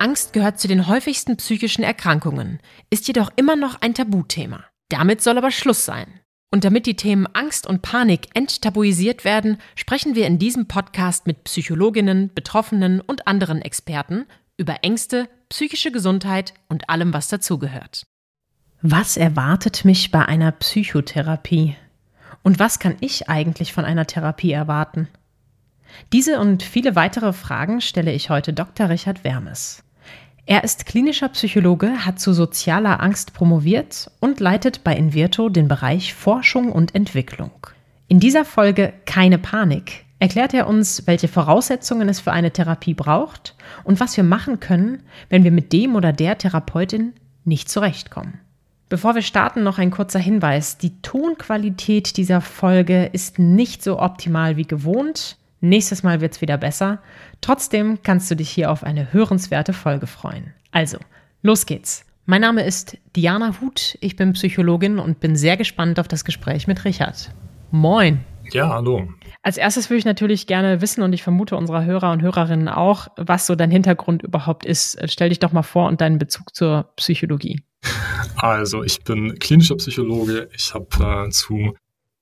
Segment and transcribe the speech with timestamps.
[0.00, 4.64] Angst gehört zu den häufigsten psychischen Erkrankungen, ist jedoch immer noch ein Tabuthema.
[4.88, 6.20] Damit soll aber Schluss sein.
[6.50, 11.44] Und damit die Themen Angst und Panik enttabuisiert werden, sprechen wir in diesem Podcast mit
[11.44, 14.24] Psychologinnen, Betroffenen und anderen Experten
[14.56, 18.06] über Ängste, psychische Gesundheit und allem, was dazugehört.
[18.80, 21.76] Was erwartet mich bei einer Psychotherapie?
[22.42, 25.08] Und was kann ich eigentlich von einer Therapie erwarten?
[26.12, 28.88] Diese und viele weitere Fragen stelle ich heute Dr.
[28.88, 29.82] Richard Wermes.
[30.50, 36.14] Er ist klinischer Psychologe, hat zu sozialer Angst promoviert und leitet bei Invirto den Bereich
[36.14, 37.50] Forschung und Entwicklung.
[38.06, 43.56] In dieser Folge Keine Panik erklärt er uns, welche Voraussetzungen es für eine Therapie braucht
[43.84, 47.12] und was wir machen können, wenn wir mit dem oder der Therapeutin
[47.44, 48.40] nicht zurechtkommen.
[48.88, 50.78] Bevor wir starten, noch ein kurzer Hinweis.
[50.78, 55.36] Die Tonqualität dieser Folge ist nicht so optimal wie gewohnt.
[55.60, 57.00] Nächstes Mal wird es wieder besser.
[57.40, 60.54] Trotzdem kannst du dich hier auf eine hörenswerte Folge freuen.
[60.70, 60.98] Also,
[61.42, 62.04] los geht's.
[62.26, 66.66] Mein Name ist Diana Huth, ich bin Psychologin und bin sehr gespannt auf das Gespräch
[66.66, 67.30] mit Richard.
[67.70, 68.20] Moin.
[68.52, 69.08] Ja, hallo.
[69.42, 73.08] Als erstes würde ich natürlich gerne wissen, und ich vermute unserer Hörer und Hörerinnen auch,
[73.16, 74.98] was so dein Hintergrund überhaupt ist.
[75.10, 77.62] Stell dich doch mal vor und deinen Bezug zur Psychologie.
[78.36, 80.48] Also, ich bin klinischer Psychologe.
[80.54, 81.74] Ich habe äh, zu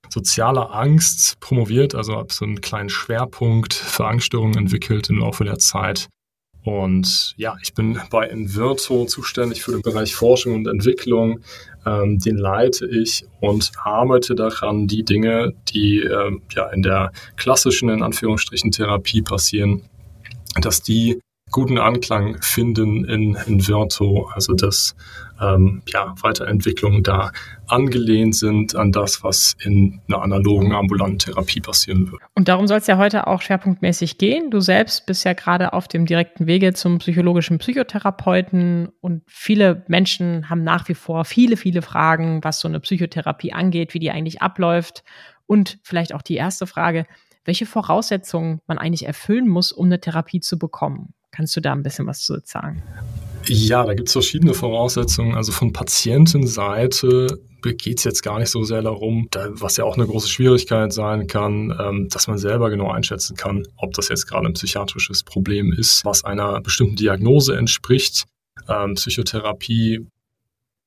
[0.09, 5.59] sozialer Angst promoviert, also habe so einen kleinen Schwerpunkt für Angststörungen entwickelt im Laufe der
[5.59, 6.09] Zeit.
[6.67, 11.39] Und ja, ich bin bei Invirto zuständig für den Bereich Forschung und Entwicklung.
[11.87, 17.89] Ähm, den leite ich und arbeite daran, die Dinge, die ähm, ja in der klassischen,
[17.89, 19.83] in Anführungsstrichen, Therapie passieren,
[20.61, 21.21] dass die
[21.53, 24.97] guten Anklang finden in, in Virto, also dass
[25.41, 27.33] ähm, ja, Weiterentwicklungen da
[27.67, 32.25] angelehnt sind an das, was in einer analogen ambulanten Therapie passieren würde.
[32.35, 34.51] Und darum soll es ja heute auch schwerpunktmäßig gehen.
[34.51, 40.49] Du selbst bist ja gerade auf dem direkten Wege zum psychologischen Psychotherapeuten und viele Menschen
[40.49, 44.43] haben nach wie vor viele, viele Fragen, was so eine Psychotherapie angeht, wie die eigentlich
[44.43, 45.03] abläuft
[45.47, 47.07] und vielleicht auch die erste Frage,
[47.45, 51.15] welche Voraussetzungen man eigentlich erfüllen muss, um eine Therapie zu bekommen.
[51.31, 52.83] Kannst du da ein bisschen was zu sagen?
[53.49, 55.35] Ja, da gibt es verschiedene Voraussetzungen.
[55.35, 59.97] Also von Patientenseite geht es jetzt gar nicht so sehr darum, da, was ja auch
[59.97, 64.27] eine große Schwierigkeit sein kann, ähm, dass man selber genau einschätzen kann, ob das jetzt
[64.27, 68.25] gerade ein psychiatrisches Problem ist, was einer bestimmten Diagnose entspricht.
[68.69, 70.07] Ähm, Psychotherapie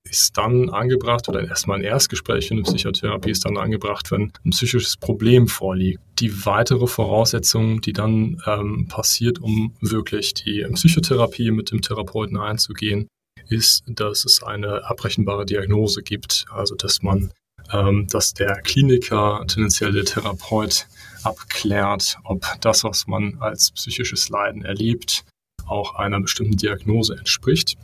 [0.03, 4.51] ist dann angebracht oder erstmal ein Erstgespräch für eine Psychotherapie ist dann angebracht, wenn ein
[4.51, 5.99] psychisches Problem vorliegt.
[6.19, 13.07] Die weitere Voraussetzung, die dann ähm, passiert, um wirklich die Psychotherapie mit dem Therapeuten einzugehen,
[13.47, 17.31] ist, dass es eine abbrechenbare Diagnose gibt, also dass man,
[17.71, 20.87] ähm, dass der Kliniker, tendenziell der Therapeut,
[21.23, 25.25] abklärt, ob das, was man als psychisches Leiden erlebt,
[25.65, 27.77] auch einer bestimmten Diagnose entspricht.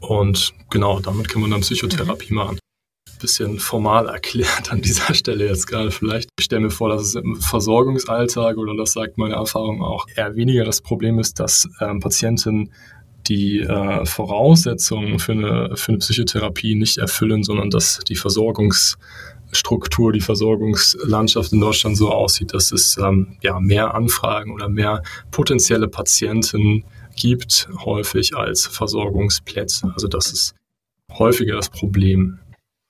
[0.00, 2.36] Und genau, damit kann man dann Psychotherapie mhm.
[2.36, 2.58] machen.
[3.20, 6.30] Bisschen formal erklärt an dieser Stelle jetzt gerade vielleicht.
[6.38, 10.36] Ich stelle mir vor, dass es im Versorgungsalltag oder das sagt meine Erfahrung auch eher
[10.36, 12.70] weniger das Problem ist, dass ähm, Patienten
[13.28, 20.20] die äh, Voraussetzungen für eine, für eine Psychotherapie nicht erfüllen, sondern dass die Versorgungsstruktur, die
[20.20, 26.84] Versorgungslandschaft in Deutschland so aussieht, dass es ähm, ja, mehr Anfragen oder mehr potenzielle Patienten
[27.16, 29.90] gibt, häufig als Versorgungsplätze.
[29.94, 30.54] Also das ist
[31.10, 32.38] häufiger das Problem.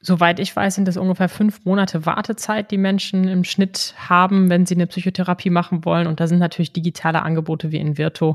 [0.03, 4.64] Soweit ich weiß, sind das ungefähr fünf Monate Wartezeit, die Menschen im Schnitt haben, wenn
[4.64, 6.06] sie eine Psychotherapie machen wollen.
[6.06, 8.34] Und da sind natürlich digitale Angebote wie in Virto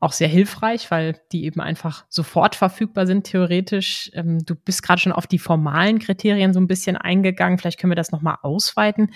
[0.00, 4.10] auch sehr hilfreich, weil die eben einfach sofort verfügbar sind, theoretisch.
[4.14, 7.58] Ähm, du bist gerade schon auf die formalen Kriterien so ein bisschen eingegangen.
[7.58, 9.12] Vielleicht können wir das nochmal ausweiten.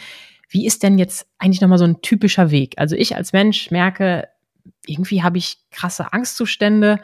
[0.49, 2.75] Wie ist denn jetzt eigentlich nochmal so ein typischer Weg?
[2.77, 4.29] Also ich als Mensch merke,
[4.87, 7.01] irgendwie habe ich krasse Angstzustände.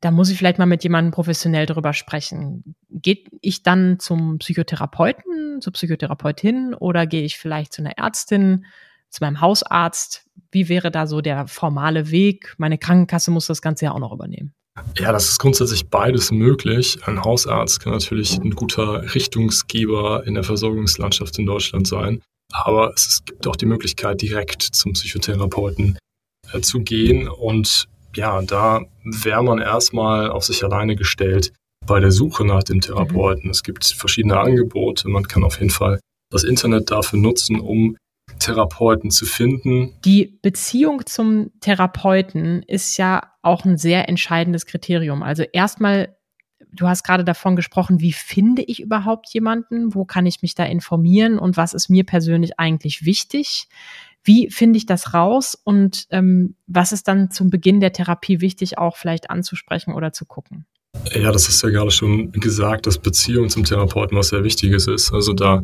[0.00, 2.76] Da muss ich vielleicht mal mit jemandem professionell drüber sprechen.
[2.90, 8.66] Geht ich dann zum Psychotherapeuten, zur Psychotherapeutin oder gehe ich vielleicht zu einer Ärztin,
[9.10, 10.26] zu meinem Hausarzt?
[10.50, 12.54] Wie wäre da so der formale Weg?
[12.58, 14.52] Meine Krankenkasse muss das Ganze ja auch noch übernehmen.
[14.98, 16.98] Ja, das ist grundsätzlich beides möglich.
[17.06, 22.20] Ein Hausarzt kann natürlich ein guter Richtungsgeber in der Versorgungslandschaft in Deutschland sein.
[22.52, 25.98] Aber es gibt auch die Möglichkeit, direkt zum Psychotherapeuten
[26.52, 27.28] äh, zu gehen.
[27.28, 31.52] Und ja, da wäre man erstmal auf sich alleine gestellt
[31.86, 33.44] bei der Suche nach dem Therapeuten.
[33.44, 33.50] Mhm.
[33.50, 35.08] Es gibt verschiedene Angebote.
[35.08, 36.00] Man kann auf jeden Fall
[36.30, 37.96] das Internet dafür nutzen, um
[38.38, 39.94] Therapeuten zu finden.
[40.04, 45.22] Die Beziehung zum Therapeuten ist ja auch ein sehr entscheidendes Kriterium.
[45.22, 46.16] Also erstmal,
[46.72, 49.94] du hast gerade davon gesprochen, wie finde ich überhaupt jemanden?
[49.94, 51.38] Wo kann ich mich da informieren?
[51.38, 53.68] Und was ist mir persönlich eigentlich wichtig?
[54.26, 55.56] Wie finde ich das raus?
[55.62, 60.26] Und ähm, was ist dann zum Beginn der Therapie wichtig, auch vielleicht anzusprechen oder zu
[60.26, 60.66] gucken?
[61.14, 65.12] Ja, das ist ja gerade schon gesagt, dass Beziehung zum Therapeuten was sehr Wichtiges ist.
[65.12, 65.62] Also da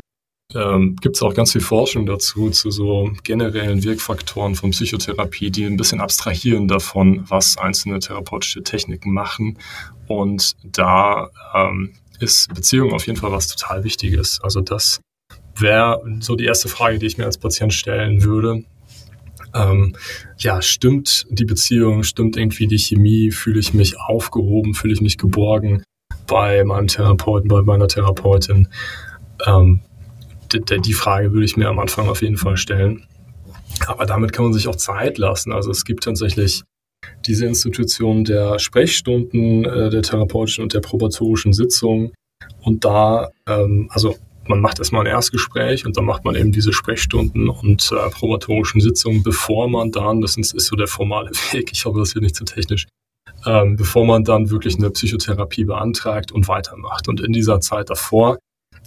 [0.55, 5.65] ähm, gibt es auch ganz viel Forschung dazu, zu so generellen Wirkfaktoren von Psychotherapie, die
[5.65, 9.59] ein bisschen abstrahieren davon, was einzelne therapeutische Techniken machen.
[10.07, 14.41] Und da ähm, ist Beziehung auf jeden Fall was total Wichtiges.
[14.43, 15.01] Also das
[15.57, 18.65] wäre so die erste Frage, die ich mir als Patient stellen würde.
[19.55, 19.95] Ähm,
[20.39, 25.19] ja, stimmt die Beziehung, stimmt irgendwie die Chemie, fühle ich mich aufgehoben, fühle ich mich
[25.19, 25.83] geborgen
[26.27, 28.69] bei meinem Therapeuten, bei meiner Therapeutin?
[29.47, 29.81] Ähm,
[30.53, 33.07] die Frage würde ich mir am Anfang auf jeden Fall stellen.
[33.87, 35.53] Aber damit kann man sich auch Zeit lassen.
[35.53, 36.63] Also es gibt tatsächlich
[37.27, 42.13] diese Institution der Sprechstunden, äh, der therapeutischen und der probatorischen Sitzung.
[42.61, 44.17] Und da, ähm, also
[44.49, 48.81] man macht erstmal ein Erstgespräch und dann macht man eben diese Sprechstunden und äh, probatorischen
[48.81, 52.37] Sitzungen, bevor man dann, das ist, so der formale Weg, ich hoffe, das wird nicht
[52.37, 52.87] zu technisch,
[53.47, 57.09] ähm, bevor man dann wirklich eine Psychotherapie beantragt und weitermacht.
[57.09, 58.39] Und in dieser Zeit davor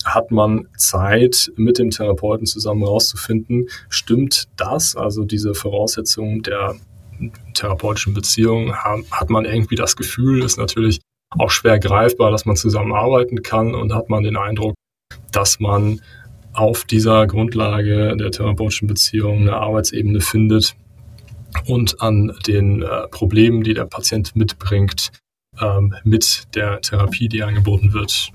[0.03, 6.75] hat man Zeit, mit dem Therapeuten zusammen herauszufinden, stimmt das, also diese Voraussetzungen der
[7.53, 10.99] therapeutischen Beziehung, hat man irgendwie das Gefühl, ist natürlich
[11.29, 14.75] auch schwer greifbar, dass man zusammenarbeiten kann und hat man den Eindruck,
[15.35, 16.01] dass man
[16.53, 20.75] auf dieser Grundlage der therapeutischen Beziehung eine Arbeitsebene findet
[21.65, 25.11] und an den äh, Problemen, die der Patient mitbringt,
[25.61, 28.31] ähm, mit der Therapie, die angeboten wird,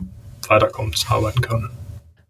[0.49, 1.71] weiterkommt, arbeiten kann.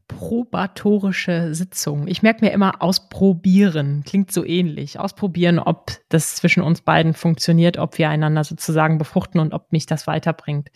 [0.09, 2.07] Probatorische Sitzung.
[2.09, 4.03] Ich merke mir immer ausprobieren.
[4.05, 4.99] Klingt so ähnlich.
[4.99, 9.87] Ausprobieren, ob das zwischen uns beiden funktioniert, ob wir einander sozusagen befruchten und ob mich
[9.87, 10.71] das weiterbringt.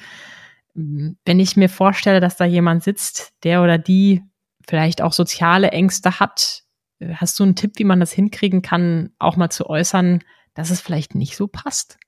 [0.75, 4.23] Wenn ich mir vorstelle, dass da jemand sitzt, der oder die
[4.67, 6.65] vielleicht auch soziale Ängste hat,
[7.15, 10.21] hast du einen Tipp, wie man das hinkriegen kann, auch mal zu äußern,
[10.55, 11.99] dass es vielleicht nicht so passt?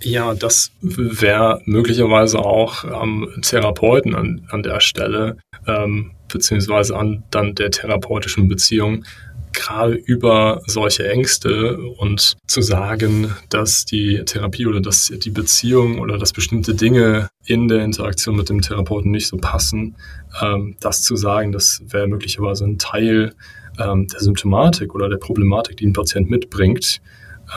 [0.00, 7.54] Ja, das wäre möglicherweise auch am Therapeuten an, an der Stelle, ähm, beziehungsweise an dann
[7.54, 9.04] der therapeutischen Beziehung,
[9.52, 16.18] gerade über solche Ängste und zu sagen, dass die Therapie oder dass die Beziehung oder
[16.18, 19.96] dass bestimmte Dinge in der Interaktion mit dem Therapeuten nicht so passen,
[20.40, 23.34] ähm, das zu sagen, das wäre möglicherweise ein Teil
[23.78, 27.00] ähm, der Symptomatik oder der Problematik, die ein Patient mitbringt.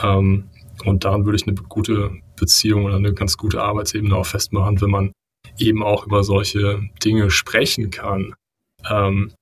[0.02, 0.44] Ähm,
[0.84, 4.90] und daran würde ich eine gute Beziehung oder eine ganz gute Arbeitsebene auch festmachen, wenn
[4.90, 5.12] man
[5.58, 8.34] eben auch über solche Dinge sprechen kann.
[8.90, 9.32] Ähm,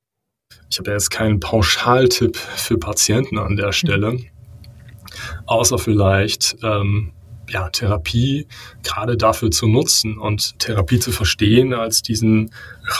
[0.71, 4.19] ich habe ja jetzt keinen Pauschaltipp für Patienten an der Stelle,
[5.47, 7.13] außer vielleicht ähm,
[7.49, 8.47] ja, Therapie
[8.85, 12.53] gerade dafür zu nutzen und Therapie zu verstehen als diesen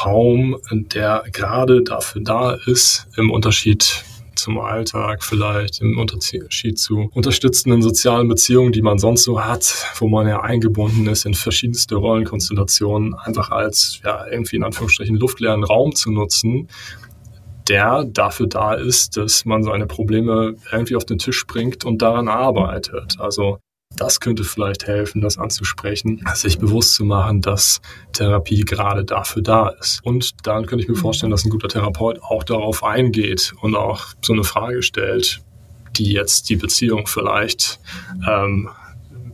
[0.05, 4.05] Raum, der gerade dafür da ist, im Unterschied
[4.35, 10.09] zum Alltag vielleicht, im Unterschied zu unterstützenden sozialen Beziehungen, die man sonst so hat, wo
[10.09, 15.95] man ja eingebunden ist in verschiedenste Rollenkonstellationen, einfach als ja irgendwie in Anführungsstrichen luftleeren Raum
[15.95, 16.69] zu nutzen,
[17.71, 22.29] der dafür da ist, dass man seine Probleme irgendwie auf den Tisch bringt und daran
[22.29, 23.17] arbeitet.
[23.21, 23.59] Also
[23.97, 27.81] das könnte vielleicht helfen, das anzusprechen, sich bewusst zu machen, dass
[28.13, 30.05] Therapie gerade dafür da ist.
[30.05, 34.07] Und dann könnte ich mir vorstellen, dass ein guter Therapeut auch darauf eingeht und auch
[34.23, 35.41] so eine Frage stellt,
[35.97, 37.81] die jetzt die Beziehung vielleicht
[38.29, 38.69] ähm,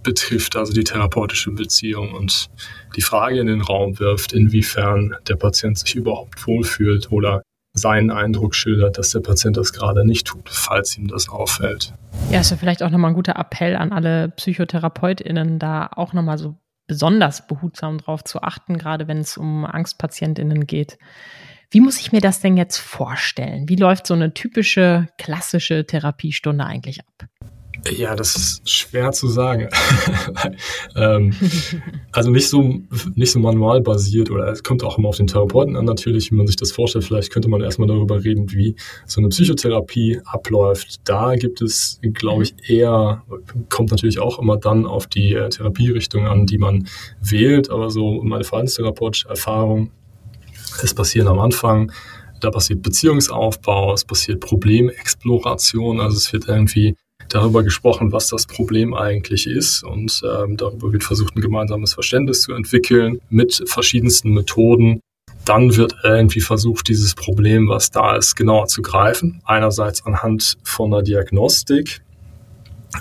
[0.02, 2.48] betrifft, also die therapeutische Beziehung und
[2.96, 7.42] die Frage in den Raum wirft, inwiefern der Patient sich überhaupt wohlfühlt oder
[7.76, 11.92] seinen Eindruck schildert, dass der Patient das gerade nicht tut, falls ihm das auffällt.
[12.30, 16.38] Ja, ist ja vielleicht auch nochmal ein guter Appell an alle PsychotherapeutInnen, da auch nochmal
[16.38, 16.56] so
[16.86, 20.98] besonders behutsam drauf zu achten, gerade wenn es um AngstpatientInnen geht.
[21.70, 23.68] Wie muss ich mir das denn jetzt vorstellen?
[23.68, 27.28] Wie läuft so eine typische klassische Therapiestunde eigentlich ab?
[27.90, 29.68] Ja, das ist schwer zu sagen.
[30.96, 31.34] ähm,
[32.12, 32.80] also nicht so,
[33.14, 36.46] nicht so manualbasiert oder es kommt auch immer auf den Therapeuten an natürlich, wie man
[36.46, 37.04] sich das vorstellt.
[37.04, 38.76] Vielleicht könnte man erstmal darüber reden, wie
[39.06, 41.00] so eine Psychotherapie abläuft.
[41.04, 43.22] Da gibt es, glaube ich, eher,
[43.68, 46.88] kommt natürlich auch immer dann auf die äh, Therapierichtung an, die man
[47.20, 47.70] wählt.
[47.70, 49.90] Aber so meine verhaltenstherapeutische Erfahrung,
[50.82, 51.92] es passieren am Anfang
[52.40, 56.94] da passiert Beziehungsaufbau, es passiert Problemexploration, also es wird irgendwie
[57.28, 62.42] darüber gesprochen, was das Problem eigentlich ist und ähm, darüber wird versucht, ein gemeinsames Verständnis
[62.42, 65.00] zu entwickeln mit verschiedensten Methoden.
[65.44, 69.40] Dann wird irgendwie versucht, dieses Problem, was da ist, genauer zu greifen.
[69.44, 72.02] Einerseits anhand von einer Diagnostik,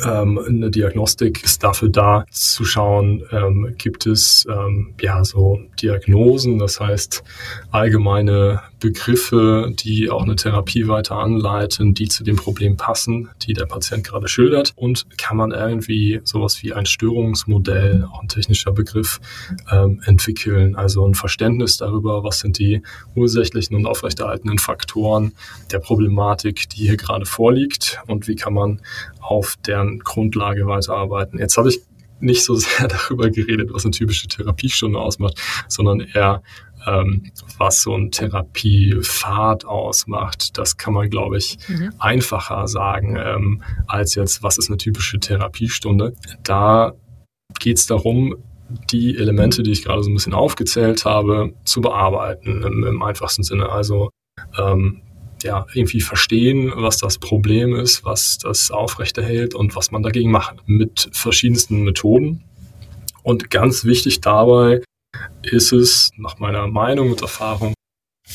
[0.05, 6.59] ähm, eine Diagnostik ist dafür da, zu schauen, ähm, gibt es ähm, ja so Diagnosen,
[6.59, 7.23] das heißt
[7.71, 13.65] allgemeine Begriffe, die auch eine Therapie weiter anleiten, die zu dem Problem passen, die der
[13.65, 14.73] Patient gerade schildert.
[14.75, 19.19] Und kann man irgendwie sowas wie ein Störungsmodell, auch ein technischer Begriff,
[19.71, 20.75] ähm, entwickeln.
[20.75, 22.81] Also ein Verständnis darüber, was sind die
[23.15, 25.33] ursächlichen und aufrechterhaltenden Faktoren
[25.71, 28.81] der Problematik, die hier gerade vorliegt und wie kann man
[29.19, 31.39] auf deren Grundlage weiterarbeiten.
[31.39, 31.81] Jetzt habe ich
[32.19, 36.41] nicht so sehr darüber geredet, was eine typische Therapiestunde ausmacht, sondern eher,
[36.85, 40.57] ähm, was so ein Therapiepfad ausmacht.
[40.57, 41.93] Das kann man, glaube ich, mhm.
[41.99, 46.13] einfacher sagen, ähm, als jetzt, was ist eine typische Therapiestunde.
[46.43, 46.93] Da
[47.59, 48.35] geht es darum,
[48.89, 53.43] die Elemente, die ich gerade so ein bisschen aufgezählt habe, zu bearbeiten im, im einfachsten
[53.43, 53.69] Sinne.
[53.69, 54.09] Also
[54.57, 55.01] ähm,
[55.43, 60.55] ja, irgendwie verstehen, was das Problem ist, was das aufrechterhält und was man dagegen macht.
[60.65, 62.43] Mit verschiedensten Methoden.
[63.21, 64.81] Und ganz wichtig dabei
[65.45, 67.73] ist es, nach meiner Meinung und Erfahrung,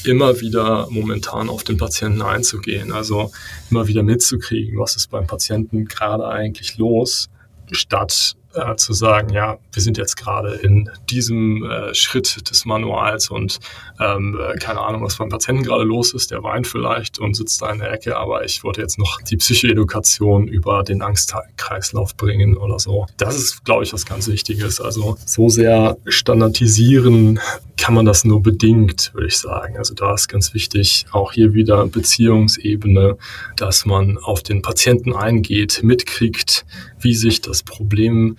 [0.04, 2.92] immer wieder momentan auf den Patienten einzugehen.
[2.92, 3.32] Also
[3.70, 7.28] immer wieder mitzukriegen, was ist beim Patienten gerade eigentlich los,
[7.72, 13.30] statt äh, zu sagen, ja, wir sind jetzt gerade in diesem äh, Schritt des Manuals
[13.30, 13.60] und
[14.00, 17.62] ähm, äh, keine Ahnung, was beim Patienten gerade los ist, der weint vielleicht und sitzt
[17.62, 22.56] da in der Ecke, aber ich wollte jetzt noch die Psychoedukation über den Angstkreislauf bringen
[22.56, 23.06] oder so.
[23.16, 24.80] Das ist, glaube ich, was ganz Wichtiges.
[24.80, 27.40] Also so sehr standardisieren
[27.76, 29.78] kann man das nur bedingt, würde ich sagen.
[29.78, 33.16] Also da ist ganz wichtig, auch hier wieder Beziehungsebene,
[33.56, 36.66] dass man auf den Patienten eingeht, mitkriegt,
[37.00, 38.36] wie sich das Problem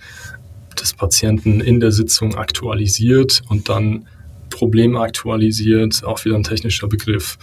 [0.80, 4.06] des Patienten in der Sitzung aktualisiert und dann
[4.50, 7.38] Problem aktualisiert, auch wieder ein technischer Begriff,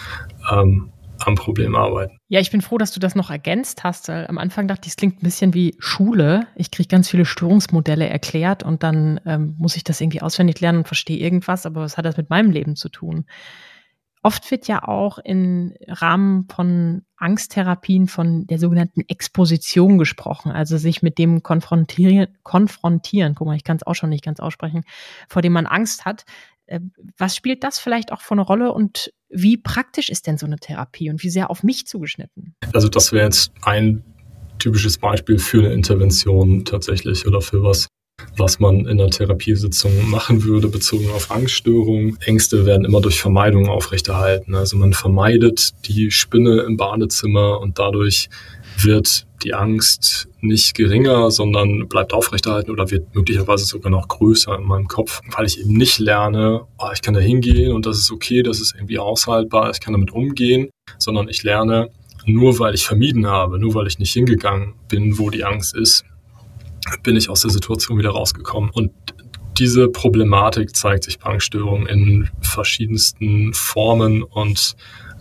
[0.52, 0.92] ähm,
[1.26, 2.18] am Problem arbeiten.
[2.30, 4.10] Ja, ich bin froh, dass du das noch ergänzt hast.
[4.10, 6.48] Am Anfang dachte ich, es klingt ein bisschen wie Schule.
[6.56, 10.80] Ich kriege ganz viele Störungsmodelle erklärt und dann ähm, muss ich das irgendwie auswendig lernen
[10.80, 13.26] und verstehe irgendwas, aber was hat das mit meinem Leben zu tun?
[14.22, 21.02] Oft wird ja auch im Rahmen von Angsttherapien von der sogenannten Exposition gesprochen, also sich
[21.02, 23.36] mit dem konfrontieren, konfrontieren.
[23.36, 24.84] Guck mal, ich kann es auch schon nicht ganz aussprechen,
[25.30, 26.26] vor dem man Angst hat.
[26.66, 26.82] Äh,
[27.18, 30.58] was spielt das vielleicht auch für eine Rolle und wie praktisch ist denn so eine
[30.58, 32.56] Therapie und wie sehr auf mich zugeschnitten?
[32.74, 34.04] Also das wäre jetzt ein
[34.58, 37.88] typisches Beispiel für eine Intervention tatsächlich oder für was,
[38.38, 42.18] was man in einer Therapiesitzung machen würde, bezogen auf Angststörungen.
[42.22, 44.56] Ängste werden immer durch Vermeidung aufrechterhalten.
[44.56, 48.30] Also man vermeidet die Spinne im Badezimmer und dadurch
[48.84, 54.66] wird die Angst nicht geringer, sondern bleibt aufrechterhalten oder wird möglicherweise sogar noch größer in
[54.66, 58.12] meinem Kopf, weil ich eben nicht lerne, oh, ich kann da hingehen und das ist
[58.12, 61.90] okay, das ist irgendwie aushaltbar, ich kann damit umgehen, sondern ich lerne,
[62.26, 66.04] nur weil ich vermieden habe, nur weil ich nicht hingegangen bin, wo die Angst ist,
[67.04, 68.70] bin ich aus der Situation wieder rausgekommen.
[68.72, 68.92] Und
[69.58, 71.38] diese Problematik zeigt sich bei
[71.88, 74.76] in verschiedensten Formen und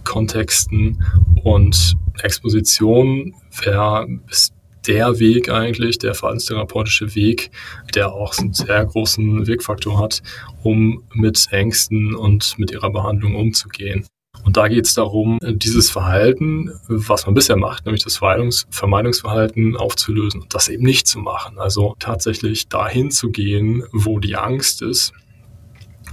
[0.04, 1.04] Kontexten
[1.42, 4.06] und Exposition wäre
[4.86, 7.50] der Weg eigentlich, der verhaltenstherapeutische Weg,
[7.94, 10.22] der auch einen sehr großen Wirkfaktor hat,
[10.62, 14.06] um mit Ängsten und mit ihrer Behandlung umzugehen.
[14.48, 20.40] Und da geht es darum, dieses Verhalten, was man bisher macht, nämlich das Vermeidungsverhalten aufzulösen
[20.40, 21.58] und das eben nicht zu machen.
[21.58, 25.12] Also tatsächlich dahin zu gehen, wo die Angst ist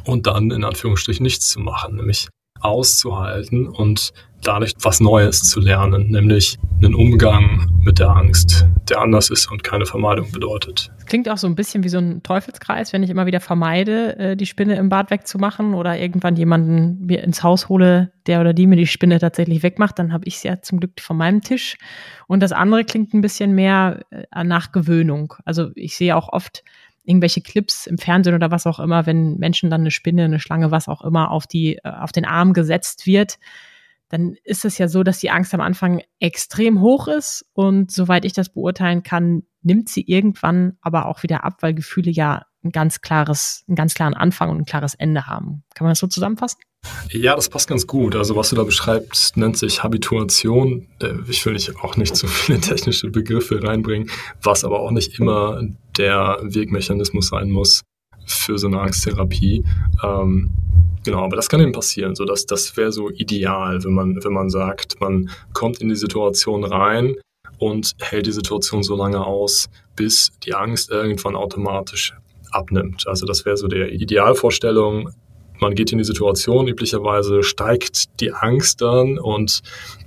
[0.04, 2.28] und dann in Anführungsstrichen nichts zu machen, nämlich
[2.66, 4.14] auszuhalten und
[4.46, 9.64] dadurch was Neues zu lernen, nämlich einen Umgang mit der Angst, der anders ist und
[9.64, 10.92] keine Vermeidung bedeutet.
[11.08, 14.36] Klingt auch so ein bisschen wie so ein Teufelskreis, wenn ich immer wieder vermeide, äh,
[14.36, 18.68] die Spinne im Bad wegzumachen oder irgendwann jemanden mir ins Haus hole, der oder die
[18.68, 21.78] mir die Spinne tatsächlich wegmacht, dann habe ich sie ja zum Glück von meinem Tisch.
[22.28, 25.36] Und das andere klingt ein bisschen mehr äh, nach Gewöhnung.
[25.46, 26.64] Also ich sehe auch oft
[27.06, 30.72] irgendwelche Clips im Fernsehen oder was auch immer, wenn Menschen dann eine Spinne, eine Schlange,
[30.72, 33.38] was auch immer auf die, äh, auf den Arm gesetzt wird,
[34.10, 38.26] dann ist es ja so, dass die Angst am Anfang extrem hoch ist und soweit
[38.26, 42.72] ich das beurteilen kann, nimmt sie irgendwann aber auch wieder ab, weil Gefühle ja ein
[42.72, 45.64] ganz klares, einen ganz klaren Anfang und ein klares Ende haben.
[45.76, 46.60] Kann man das so zusammenfassen?
[47.12, 48.16] Ja, das passt ganz gut.
[48.16, 50.88] Also was du da beschreibst, nennt sich Habituation.
[51.02, 54.10] Äh, ich will nicht, auch nicht zu viele technische Begriffe reinbringen,
[54.42, 55.62] was aber auch nicht immer
[55.98, 57.82] der Wegmechanismus sein muss
[58.26, 59.64] für so eine Angsttherapie.
[60.04, 60.54] Ähm,
[61.04, 62.16] genau, aber das kann eben passieren.
[62.16, 65.96] So dass das wäre so ideal, wenn man wenn man sagt, man kommt in die
[65.96, 67.16] Situation rein
[67.58, 72.14] und hält die Situation so lange aus, bis die Angst irgendwann automatisch
[72.52, 73.08] abnimmt.
[73.08, 75.12] Also das wäre so der Idealvorstellung.
[75.60, 79.62] Man geht in die Situation, üblicherweise steigt die Angst dann und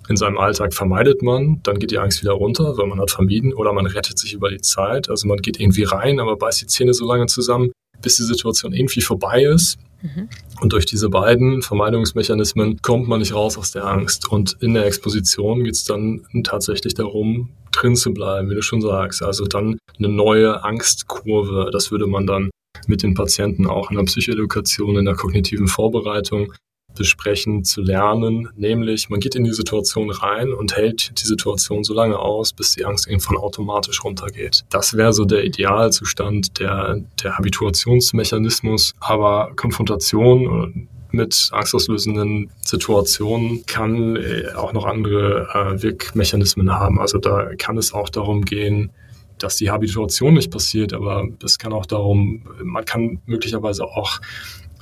[0.09, 3.53] in seinem Alltag vermeidet man, dann geht die Angst wieder runter, weil man hat vermieden
[3.53, 5.09] oder man rettet sich über die Zeit.
[5.09, 8.73] Also man geht irgendwie rein, aber beißt die Zähne so lange zusammen, bis die Situation
[8.73, 9.79] irgendwie vorbei ist.
[10.03, 10.29] Mhm.
[10.61, 14.29] Und durch diese beiden Vermeidungsmechanismen kommt man nicht raus aus der Angst.
[14.31, 18.81] Und in der Exposition geht es dann tatsächlich darum, drin zu bleiben, wie du schon
[18.81, 19.23] sagst.
[19.23, 21.71] Also dann eine neue Angstkurve.
[21.73, 22.51] Das würde man dann
[22.87, 26.53] mit den Patienten auch in der Psychoedukation, in der kognitiven Vorbereitung
[26.97, 28.49] besprechen, zu lernen.
[28.57, 32.73] Nämlich, man geht in die Situation rein und hält die Situation so lange aus, bis
[32.73, 34.65] die Angst irgendwann automatisch runtergeht.
[34.71, 38.95] Das wäre so der Idealzustand, der, der Habituationsmechanismus.
[39.01, 47.01] Aber Konfrontation mit angstauslösenden Situationen kann äh, auch noch andere äh, Wirkmechanismen haben.
[47.01, 48.91] Also da kann es auch darum gehen,
[49.39, 54.21] dass die Habituation nicht passiert, aber es kann auch darum, man kann möglicherweise auch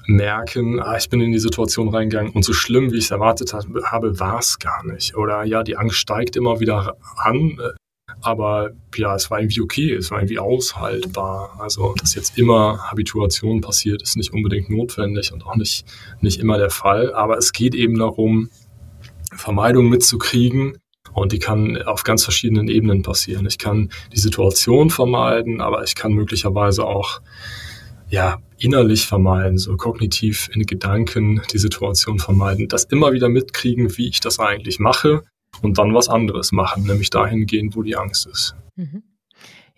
[0.06, 3.52] merken, ah, ich bin in die Situation reingegangen und so schlimm, wie ich es erwartet
[3.52, 5.16] habe, war es gar nicht.
[5.16, 7.76] Oder ja, die Angst steigt immer wieder an, äh,
[8.20, 11.56] aber ja, es war irgendwie okay, es war irgendwie aushaltbar.
[11.60, 15.84] Also, dass jetzt immer Habituation passiert, ist nicht unbedingt notwendig und auch nicht,
[16.20, 17.12] nicht immer der Fall.
[17.12, 18.48] Aber es geht eben darum,
[19.32, 20.78] Vermeidung mitzukriegen.
[21.12, 23.46] Und die kann auf ganz verschiedenen Ebenen passieren.
[23.46, 27.22] Ich kann die Situation vermeiden, aber ich kann möglicherweise auch
[28.08, 34.08] ja, innerlich vermeiden, so kognitiv in Gedanken die Situation vermeiden, das immer wieder mitkriegen, wie
[34.08, 35.22] ich das eigentlich mache
[35.62, 38.54] und dann was anderes machen, nämlich dahin gehen, wo die Angst ist.
[38.76, 39.02] Mhm.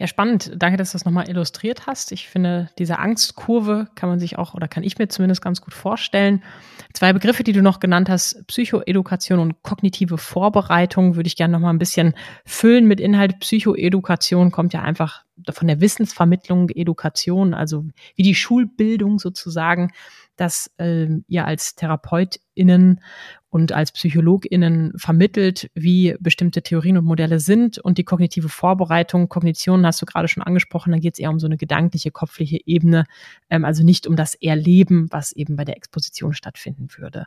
[0.01, 0.53] Ja, spannend.
[0.55, 2.13] Danke, dass du das nochmal illustriert hast.
[2.13, 5.75] Ich finde, diese Angstkurve kann man sich auch oder kann ich mir zumindest ganz gut
[5.75, 6.45] vorstellen.
[6.93, 11.73] Zwei Begriffe, die du noch genannt hast, Psychoedukation und kognitive Vorbereitung, würde ich gerne nochmal
[11.73, 12.15] ein bisschen
[12.47, 13.41] füllen mit Inhalt.
[13.41, 19.91] Psychoedukation kommt ja einfach von der Wissensvermittlung, Education, also wie die Schulbildung sozusagen
[20.39, 23.03] dass äh, ihr als TherapeutInnen
[23.51, 29.87] und als PsychologInnen vermittelt, wie bestimmte Theorien und Modelle sind und die kognitive Vorbereitung, Kognition
[29.87, 33.05] hast du gerade schon angesprochen, da geht es eher um so eine gedankliche, kopfliche Ebene,
[33.49, 37.25] ähm, also nicht um das Erleben, was eben bei der Exposition stattfinden würde.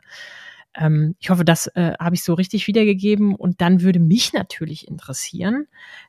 [0.74, 3.34] Ähm, ich hoffe, das äh, habe ich so richtig wiedergegeben.
[3.34, 5.66] Und dann würde mich natürlich interessieren,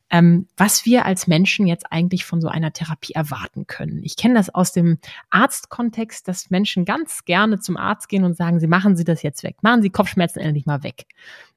[0.09, 4.03] ähm, was wir als Menschen jetzt eigentlich von so einer Therapie erwarten können.
[4.03, 4.99] Ich kenne das aus dem
[5.29, 9.43] Arztkontext, dass Menschen ganz gerne zum Arzt gehen und sagen, sie machen Sie das jetzt
[9.43, 11.05] weg, machen Sie Kopfschmerzen endlich mal weg.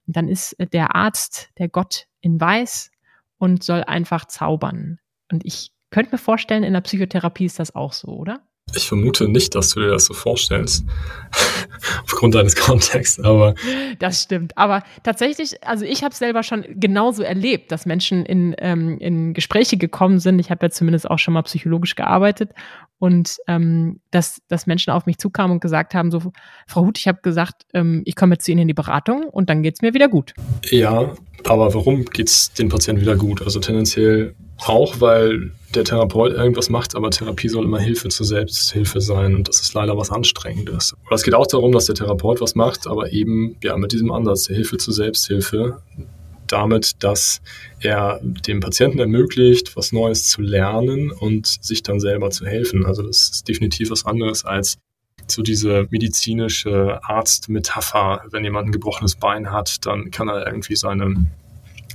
[0.07, 2.91] Und dann ist äh, der Arzt der Gott in Weiß
[3.39, 4.99] und soll einfach zaubern.
[5.31, 8.41] Und ich könnte mir vorstellen, in der Psychotherapie ist das auch so, oder?
[8.75, 10.85] Ich vermute nicht, dass du dir das so vorstellst,
[12.05, 13.55] aufgrund deines Kontexts, aber.
[14.01, 14.59] Das stimmt.
[14.59, 19.77] Aber tatsächlich, also ich habe selber schon genauso erlebt, dass Menschen in, ähm, in Gespräche
[19.77, 20.41] gekommen sind.
[20.41, 22.51] Ich habe ja zumindest auch schon mal psychologisch gearbeitet
[22.99, 26.33] und ähm, dass, dass Menschen auf mich zukamen und gesagt haben: so,
[26.67, 29.49] Frau Huth, ich habe gesagt, ähm, ich komme jetzt zu Ihnen in die Beratung und
[29.49, 30.35] dann geht's mir wieder gut.
[30.65, 33.43] Ja, aber warum geht's den Patienten wieder gut?
[33.43, 39.01] Also tendenziell auch, weil der Therapeut irgendwas macht, aber Therapie soll immer Hilfe zur Selbsthilfe
[39.01, 40.95] sein und das ist leider was Anstrengendes.
[41.07, 44.11] Oder es geht auch darum, dass der Therapeut was macht, aber eben ja mit diesem
[44.11, 45.83] Ansatz der Hilfe zur Selbsthilfe,
[46.47, 47.41] damit, dass
[47.81, 52.87] er dem Patienten ermöglicht, was Neues zu lernen und sich dann selber zu helfen.
[52.87, 54.79] Also das ist definitiv was anderes als
[55.27, 58.23] so diese medizinische Arztmetapher.
[58.31, 61.27] Wenn jemand ein gebrochenes Bein hat, dann kann er irgendwie seine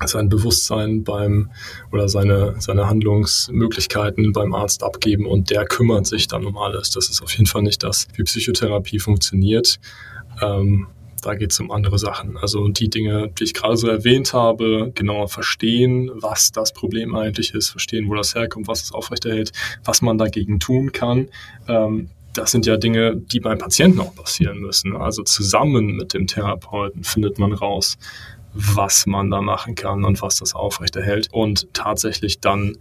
[0.08, 1.52] sein Bewusstsein beim
[1.92, 6.92] oder seine, seine Handlungsmöglichkeiten beim Arzt abgeben und der kümmert sich dann um alles.
[6.92, 9.80] Das ist auf jeden Fall nicht das, wie Psychotherapie funktioniert.
[10.42, 10.88] Ähm,
[11.22, 12.38] da geht es um andere Sachen.
[12.38, 17.54] Also die Dinge, die ich gerade so erwähnt habe, genauer verstehen, was das Problem eigentlich
[17.54, 19.52] ist, verstehen, wo das herkommt, was es aufrechterhält,
[19.84, 21.30] was man dagegen tun kann.
[21.68, 24.96] Ähm, das sind ja Dinge, die beim Patienten auch passieren müssen.
[24.96, 27.98] Also zusammen mit dem Therapeuten findet man raus,
[28.54, 31.30] was man da machen kann und was das aufrechterhält.
[31.32, 32.78] Und tatsächlich dann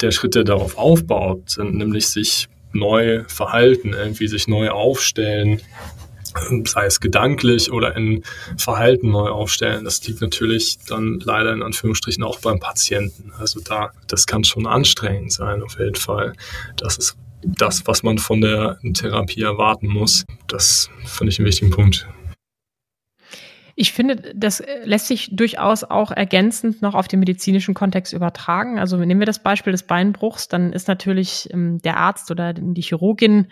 [0.00, 5.60] der Schritt, der darauf aufbaut, sind nämlich sich neu verhalten, irgendwie sich neu aufstellen,
[6.64, 8.22] sei es gedanklich oder in
[8.56, 9.84] Verhalten neu aufstellen.
[9.84, 13.32] Das liegt natürlich dann leider in Anführungsstrichen auch beim Patienten.
[13.38, 16.32] Also da, das kann schon anstrengend sein, auf jeden Fall.
[16.76, 20.24] Das ist das, was man von der Therapie erwarten muss.
[20.46, 22.06] Das finde ich einen wichtigen Punkt.
[23.74, 28.78] Ich finde, das äh, lässt sich durchaus auch ergänzend noch auf den medizinischen Kontext übertragen.
[28.78, 32.82] Also nehmen wir das Beispiel des Beinbruchs, dann ist natürlich ähm, der Arzt oder die
[32.82, 33.48] Chirurgin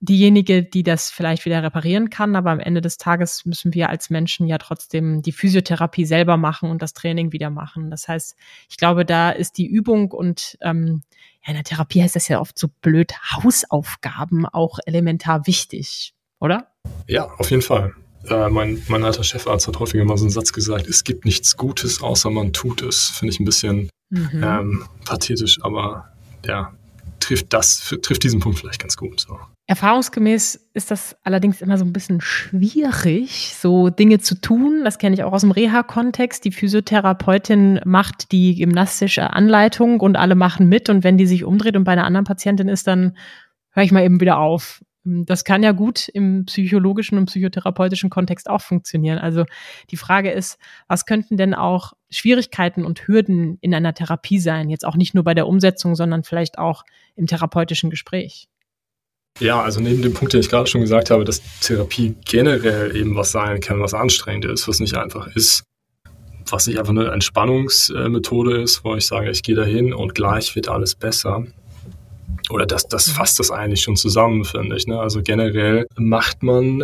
[0.00, 4.08] diejenige, die das vielleicht wieder reparieren kann, aber am Ende des Tages müssen wir als
[4.08, 7.90] Menschen ja trotzdem die Physiotherapie selber machen und das Training wieder machen.
[7.90, 8.34] Das heißt,
[8.70, 11.02] ich glaube, da ist die Übung und ähm,
[11.42, 16.68] ja, in der Therapie heißt das ja oft so blöd, Hausaufgaben auch elementar wichtig, oder?
[17.06, 17.94] Ja, auf jeden Fall.
[18.28, 21.56] Äh, mein, mein alter Chefarzt hat häufiger mal so einen Satz gesagt, es gibt nichts
[21.56, 23.10] Gutes, außer man tut es.
[23.10, 24.42] Finde ich ein bisschen mhm.
[24.44, 26.12] ähm, pathetisch, aber
[26.44, 26.72] ja,
[27.20, 29.20] trifft das, trifft diesen Punkt vielleicht ganz gut.
[29.20, 29.38] So.
[29.66, 34.82] Erfahrungsgemäß ist das allerdings immer so ein bisschen schwierig, so Dinge zu tun.
[34.84, 36.44] Das kenne ich auch aus dem Reha-Kontext.
[36.44, 40.88] Die Physiotherapeutin macht die gymnastische Anleitung und alle machen mit.
[40.88, 43.16] Und wenn die sich umdreht und bei einer anderen Patientin ist, dann
[43.70, 44.82] höre ich mal eben wieder auf.
[45.04, 49.18] Das kann ja gut im psychologischen und psychotherapeutischen Kontext auch funktionieren.
[49.18, 49.44] Also
[49.90, 50.58] die Frage ist,
[50.88, 54.68] was könnten denn auch Schwierigkeiten und Hürden in einer Therapie sein?
[54.68, 56.84] Jetzt auch nicht nur bei der Umsetzung, sondern vielleicht auch
[57.16, 58.48] im therapeutischen Gespräch.
[59.38, 63.16] Ja, also neben dem Punkt, den ich gerade schon gesagt habe, dass Therapie generell eben
[63.16, 65.64] was sein kann, was anstrengend ist, was nicht einfach ist,
[66.50, 70.68] was nicht einfach eine Entspannungsmethode ist, wo ich sage, ich gehe dahin und gleich wird
[70.68, 71.46] alles besser.
[72.50, 74.86] Oder das, das fasst das eigentlich schon zusammen, finde ich.
[74.86, 74.98] Ne?
[74.98, 76.82] Also generell macht man,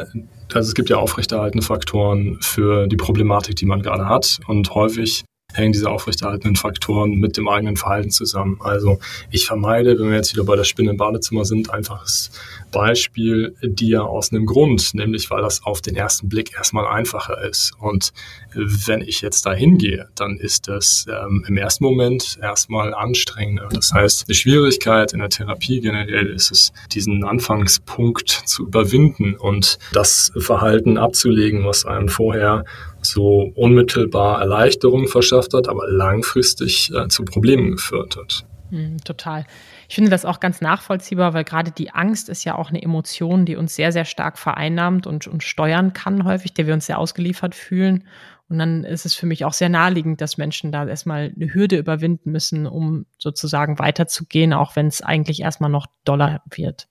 [0.52, 4.38] also es gibt ja aufrechterhaltende Faktoren für die Problematik, die man gerade hat.
[4.46, 5.24] Und häufig
[5.56, 8.58] hängen diese aufrechterhaltenden Faktoren mit dem eigenen Verhalten zusammen.
[8.60, 8.98] Also
[9.30, 12.30] ich vermeide, wenn wir jetzt wieder bei der Spinne im Badezimmer sind, einfaches
[12.70, 17.72] Beispiel dir aus einem Grund, nämlich weil das auf den ersten Blick erstmal einfacher ist.
[17.78, 18.12] Und
[18.52, 23.68] wenn ich jetzt da hingehe, dann ist das ähm, im ersten Moment erstmal anstrengender.
[23.72, 29.78] Das heißt, die Schwierigkeit in der Therapie generell ist es, diesen Anfangspunkt zu überwinden und
[29.92, 32.64] das Verhalten abzulegen, was einem vorher
[33.08, 38.46] so unmittelbar Erleichterung verschafft hat, aber langfristig äh, zu Problemen geführt hat.
[38.70, 39.44] Mm, total.
[39.88, 43.46] Ich finde das auch ganz nachvollziehbar, weil gerade die Angst ist ja auch eine Emotion,
[43.46, 46.98] die uns sehr, sehr stark vereinnahmt und, und steuern kann häufig, der wir uns sehr
[46.98, 48.04] ausgeliefert fühlen.
[48.48, 51.78] Und dann ist es für mich auch sehr naheliegend, dass Menschen da erstmal eine Hürde
[51.78, 56.86] überwinden müssen, um sozusagen weiterzugehen, auch wenn es eigentlich erstmal noch doller wird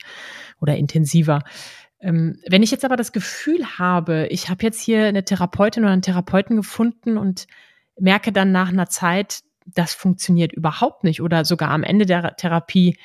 [0.59, 1.43] oder intensiver.
[1.99, 5.93] Ähm, wenn ich jetzt aber das Gefühl habe, ich habe jetzt hier eine Therapeutin oder
[5.93, 7.47] einen Therapeuten gefunden und
[7.97, 12.97] merke dann nach einer Zeit, das funktioniert überhaupt nicht oder sogar am Ende der Therapie,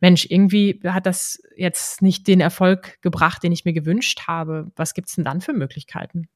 [0.00, 4.70] Mensch, irgendwie hat das jetzt nicht den Erfolg gebracht, den ich mir gewünscht habe.
[4.76, 6.28] Was gibt es denn dann für Möglichkeiten?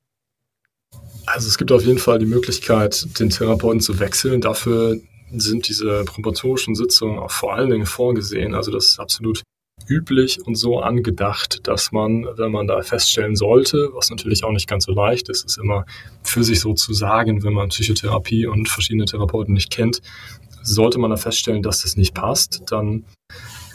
[1.27, 4.40] Also es gibt auf jeden Fall die Möglichkeit, den Therapeuten zu wechseln.
[4.40, 4.98] Dafür
[5.31, 8.55] sind diese probatorischen Sitzungen auch vor allen Dingen vorgesehen.
[8.55, 9.42] Also das ist absolut
[9.88, 14.68] üblich und so angedacht, dass man, wenn man da feststellen sollte, was natürlich auch nicht
[14.68, 15.84] ganz so leicht ist, ist immer
[16.22, 20.00] für sich so zu sagen, wenn man Psychotherapie und verschiedene Therapeuten nicht kennt,
[20.62, 23.04] sollte man da feststellen, dass das nicht passt, dann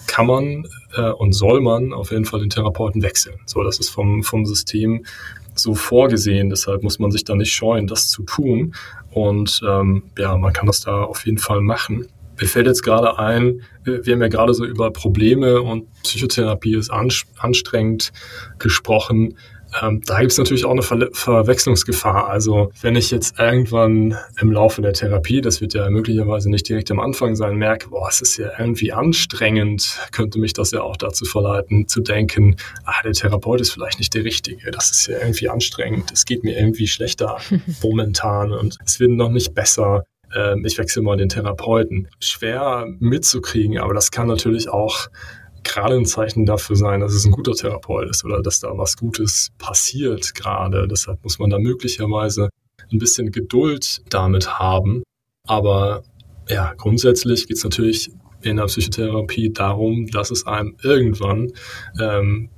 [0.08, 3.38] kann man äh, und soll man auf jeden Fall den Therapeuten wechseln.
[3.46, 5.06] So, das ist vom, vom System
[5.54, 6.50] so vorgesehen.
[6.50, 8.74] Deshalb muss man sich da nicht scheuen, das zu tun.
[9.12, 12.08] Und ähm, ja, man kann das da auf jeden Fall machen.
[12.40, 16.90] Mir fällt jetzt gerade ein, wir haben ja gerade so über Probleme und Psychotherapie ist
[16.90, 18.12] anstrengend
[18.60, 19.36] gesprochen.
[19.82, 22.30] Ähm, da gibt es natürlich auch eine Ver Verwechslungsgefahr.
[22.30, 26.90] Also wenn ich jetzt irgendwann im Laufe der Therapie, das wird ja möglicherweise nicht direkt
[26.92, 30.98] am Anfang sein, merke, boah, es ist ja irgendwie anstrengend, könnte mich das ja auch
[30.98, 34.72] dazu verleiten, zu denken, ah, der Therapeut ist vielleicht nicht der Richtige.
[34.72, 36.12] Das ist ja irgendwie anstrengend.
[36.12, 37.38] Es geht mir irgendwie schlechter
[37.84, 42.08] momentan und es wird noch nicht besser ähm, ich wechsle mal den Therapeuten.
[42.20, 45.08] Schwer mitzukriegen, aber das kann natürlich auch
[45.64, 48.96] gerade ein Zeichen dafür sein, dass es ein guter Therapeut ist oder dass da was
[48.96, 50.88] Gutes passiert gerade.
[50.88, 52.50] Deshalb muss man da möglicherweise
[52.92, 55.04] ein bisschen Geduld damit haben.
[55.46, 56.04] Aber
[56.50, 58.12] ja, grundsätzlich geht es natürlich
[58.42, 61.52] in der Psychotherapie darum, dass es einem irgendwann
[62.00, 62.50] ähm,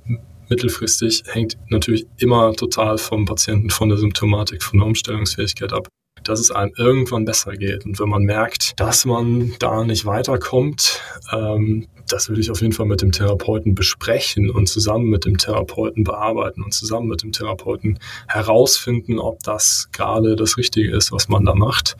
[0.48, 5.88] mittelfristig hängt natürlich immer total vom Patienten, von der Symptomatik, von der Umstellungsfähigkeit ab,
[6.24, 7.84] dass es einem irgendwann besser geht.
[7.84, 11.00] Und wenn man merkt, dass man da nicht weiterkommt,
[11.32, 15.38] ähm, das würde ich auf jeden Fall mit dem Therapeuten besprechen und zusammen mit dem
[15.38, 21.28] Therapeuten bearbeiten und zusammen mit dem Therapeuten herausfinden, ob das gerade das Richtige ist, was
[21.28, 21.96] man da macht.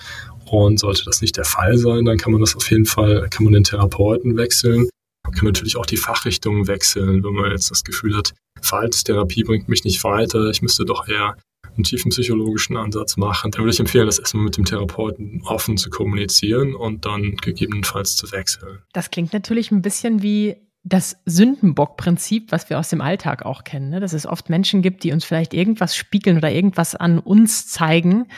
[0.46, 3.44] Und sollte das nicht der Fall sein, dann kann man das auf jeden Fall, kann
[3.44, 4.88] man den Therapeuten wechseln.
[5.24, 9.68] Man kann natürlich auch die Fachrichtungen wechseln, wenn man jetzt das Gefühl hat, Verhaltenstherapie bringt
[9.68, 11.36] mich nicht weiter, ich müsste doch eher
[11.80, 15.76] einen tiefen psychologischen Ansatz machen, dann würde ich empfehlen, das erstmal mit dem Therapeuten offen
[15.76, 18.80] zu kommunizieren und dann gegebenenfalls zu wechseln.
[18.92, 23.90] Das klingt natürlich ein bisschen wie das Sündenbock-Prinzip, was wir aus dem Alltag auch kennen,
[23.90, 24.00] ne?
[24.00, 28.28] dass es oft Menschen gibt, die uns vielleicht irgendwas spiegeln oder irgendwas an uns zeigen,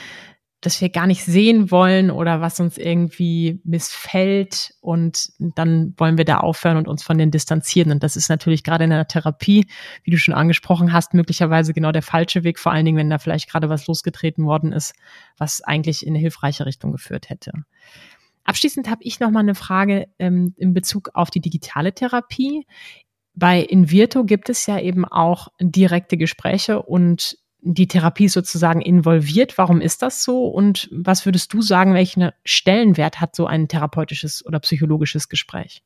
[0.65, 6.25] das wir gar nicht sehen wollen oder was uns irgendwie missfällt und dann wollen wir
[6.25, 7.91] da aufhören und uns von denen distanzieren.
[7.91, 9.67] Und das ist natürlich gerade in der Therapie,
[10.03, 13.19] wie du schon angesprochen hast, möglicherweise genau der falsche Weg, vor allen Dingen, wenn da
[13.19, 14.95] vielleicht gerade was losgetreten worden ist,
[15.37, 17.51] was eigentlich in eine hilfreiche Richtung geführt hätte.
[18.45, 22.65] Abschließend habe ich noch mal eine Frage ähm, in Bezug auf die digitale Therapie.
[23.35, 29.57] Bei Invirto gibt es ja eben auch direkte Gespräche und die Therapie sozusagen involviert.
[29.57, 30.45] Warum ist das so?
[30.47, 35.81] Und was würdest du sagen, welchen Stellenwert hat so ein therapeutisches oder psychologisches Gespräch?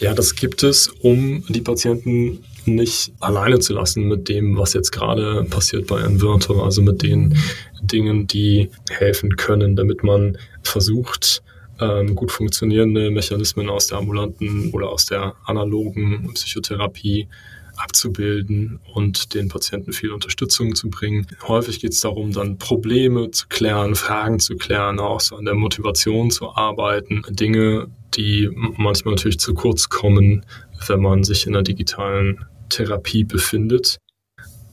[0.00, 4.90] Ja, das gibt es, um die Patienten nicht alleine zu lassen mit dem, was jetzt
[4.90, 7.36] gerade passiert bei Inverter, also mit den
[7.82, 11.42] Dingen, die helfen können, damit man versucht,
[11.80, 17.28] ähm, gut funktionierende Mechanismen aus der ambulanten oder aus der analogen Psychotherapie
[17.76, 21.26] abzubilden und den Patienten viel Unterstützung zu bringen.
[21.46, 25.54] Häufig geht es darum, dann Probleme zu klären, Fragen zu klären, auch so an der
[25.54, 30.44] Motivation zu arbeiten, Dinge, die manchmal natürlich zu kurz kommen,
[30.86, 33.98] wenn man sich in der digitalen Therapie befindet.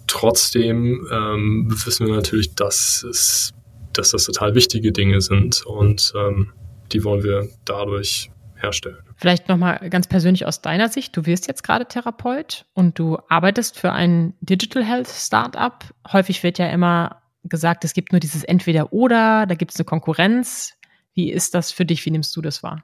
[0.07, 3.53] Trotzdem ähm, wissen wir natürlich, dass, es,
[3.93, 6.51] dass das total wichtige Dinge sind und ähm,
[6.91, 9.03] die wollen wir dadurch herstellen.
[9.21, 11.15] Vielleicht nochmal ganz persönlich aus deiner Sicht.
[11.15, 15.85] Du wirst jetzt gerade Therapeut und du arbeitest für ein Digital Health Startup.
[16.11, 20.73] Häufig wird ja immer gesagt, es gibt nur dieses Entweder-Oder, da gibt es eine Konkurrenz.
[21.13, 22.03] Wie ist das für dich?
[22.03, 22.83] Wie nimmst du das wahr?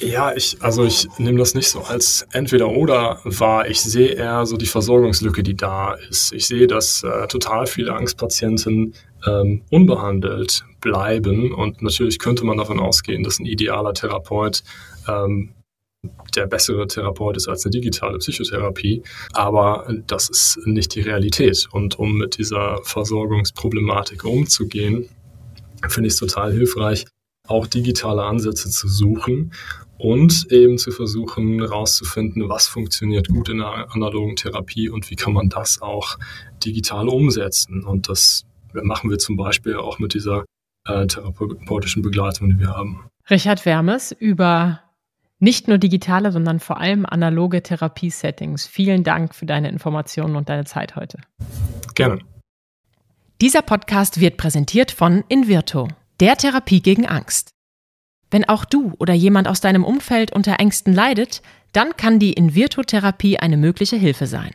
[0.00, 3.68] Ja, ich, also ich nehme das nicht so als entweder oder wahr.
[3.68, 6.32] Ich sehe eher so die Versorgungslücke, die da ist.
[6.32, 8.94] Ich sehe, dass äh, total viele Angstpatienten
[9.26, 11.52] ähm, unbehandelt bleiben.
[11.52, 14.62] Und natürlich könnte man davon ausgehen, dass ein idealer Therapeut
[15.08, 15.52] ähm,
[16.36, 19.02] der bessere Therapeut ist als eine digitale Psychotherapie.
[19.32, 21.66] Aber das ist nicht die Realität.
[21.72, 25.08] Und um mit dieser Versorgungsproblematik umzugehen,
[25.88, 27.06] finde ich es total hilfreich,
[27.48, 29.52] auch digitale Ansätze zu suchen
[29.98, 35.32] und eben zu versuchen herauszufinden, was funktioniert gut in der analogen Therapie und wie kann
[35.32, 36.18] man das auch
[36.64, 37.84] digital umsetzen.
[37.84, 38.44] Und das
[38.82, 40.44] machen wir zum Beispiel auch mit dieser
[40.86, 43.04] äh, therapeutischen Begleitung, die wir haben.
[43.28, 44.80] Richard Wermes über
[45.38, 48.66] nicht nur digitale, sondern vor allem analoge Therapiesettings.
[48.66, 51.18] Vielen Dank für deine Informationen und deine Zeit heute.
[51.94, 52.20] Gerne.
[53.40, 55.88] Dieser Podcast wird präsentiert von Invirto,
[56.20, 57.50] der Therapie gegen Angst.
[58.30, 63.38] Wenn auch du oder jemand aus deinem Umfeld unter Ängsten leidet, dann kann die Invirto-Therapie
[63.38, 64.54] eine mögliche Hilfe sein.